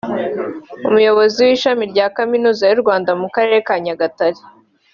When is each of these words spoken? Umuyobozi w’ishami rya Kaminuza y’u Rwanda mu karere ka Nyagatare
Umuyobozi 0.87 1.39
w’ishami 1.47 1.83
rya 1.91 2.05
Kaminuza 2.17 2.63
y’u 2.67 2.81
Rwanda 2.83 3.11
mu 3.21 3.27
karere 3.35 3.59
ka 3.67 3.75
Nyagatare 3.83 4.39